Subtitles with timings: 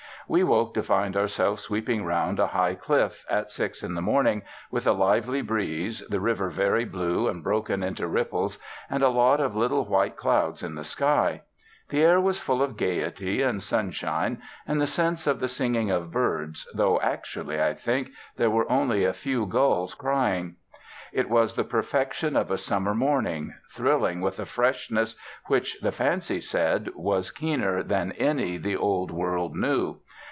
[0.27, 4.43] We woke to find ourselves sweeping round a high cliff, at six in the morning,
[4.69, 8.57] with a lively breeze, the river very blue and broken into ripples,
[8.89, 11.41] and a lot of little white clouds in the sky.
[11.89, 16.11] The air was full of gaiety and sunshine and the sense of the singing of
[16.13, 20.55] birds, though actually, I think, there were only a few gulls crying.
[21.11, 26.39] It was the perfection of a summer morning, thrilling with a freshness which, the fancy
[26.39, 29.97] said, was keener than any the old world knew.